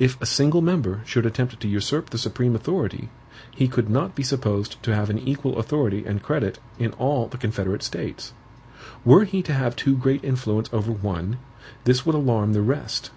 "If 0.00 0.20
a 0.20 0.26
single 0.26 0.60
member 0.60 1.02
should 1.06 1.24
attempt 1.24 1.60
to 1.60 1.68
usurp 1.68 2.10
the 2.10 2.18
supreme 2.18 2.56
authority, 2.56 3.10
he 3.52 3.68
could 3.68 3.88
not 3.88 4.16
be 4.16 4.24
supposed 4.24 4.82
to 4.82 4.92
have 4.92 5.08
an 5.08 5.20
equal 5.20 5.56
authority 5.56 6.04
and 6.04 6.20
credit 6.20 6.58
in 6.80 6.90
all 6.94 7.28
the 7.28 7.38
confederate 7.38 7.84
states. 7.84 8.32
Were 9.04 9.22
he 9.22 9.40
to 9.42 9.52
have 9.52 9.76
too 9.76 9.94
great 9.96 10.24
influence 10.24 10.68
over 10.72 10.90
one, 10.90 11.36
this 11.84 12.04
would 12.04 12.16
alarm 12.16 12.54
the 12.54 12.60
rest. 12.60 13.12